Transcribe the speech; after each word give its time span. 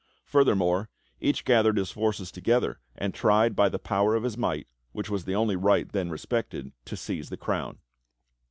Furthermore, 0.25 0.89
each 1.19 1.45
gathered 1.45 1.77
his 1.77 1.91
forces 1.91 2.31
together 2.31 2.79
and 2.95 3.13
tried 3.13 3.55
by 3.55 3.69
the 3.69 3.77
power 3.77 4.15
of 4.15 4.23
his 4.23 4.35
might, 4.35 4.67
which 4.93 5.11
was 5.11 5.25
the 5.25 5.35
only 5.35 5.55
right 5.55 5.91
then 5.91 6.09
respected, 6.09 6.71
to 6.85 6.97
seize 6.97 7.29
the 7.29 7.37
crown. 7.37 7.77